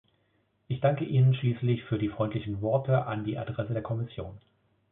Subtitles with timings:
[0.67, 4.39] Ich danke Ihnen schließlich für die freundlichen Worte an die Adresse der Kommission.